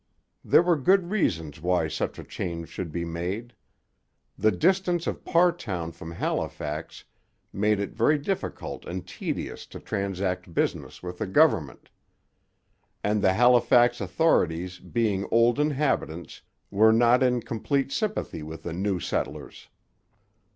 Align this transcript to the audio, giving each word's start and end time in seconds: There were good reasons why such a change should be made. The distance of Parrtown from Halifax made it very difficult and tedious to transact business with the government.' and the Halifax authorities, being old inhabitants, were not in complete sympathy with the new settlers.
There 0.43 0.63
were 0.63 0.77
good 0.77 1.11
reasons 1.11 1.61
why 1.61 1.87
such 1.87 2.17
a 2.17 2.23
change 2.23 2.69
should 2.69 2.91
be 2.91 3.05
made. 3.05 3.53
The 4.35 4.49
distance 4.51 5.05
of 5.05 5.23
Parrtown 5.23 5.91
from 5.91 6.09
Halifax 6.09 7.03
made 7.53 7.79
it 7.79 7.93
very 7.93 8.17
difficult 8.17 8.83
and 8.85 9.05
tedious 9.05 9.67
to 9.67 9.79
transact 9.79 10.55
business 10.55 11.03
with 11.03 11.19
the 11.19 11.27
government.' 11.27 11.91
and 13.03 13.21
the 13.21 13.33
Halifax 13.33 14.01
authorities, 14.01 14.79
being 14.79 15.27
old 15.29 15.59
inhabitants, 15.59 16.41
were 16.71 16.91
not 16.91 17.21
in 17.21 17.39
complete 17.43 17.91
sympathy 17.91 18.41
with 18.41 18.63
the 18.63 18.73
new 18.73 18.99
settlers. 18.99 19.67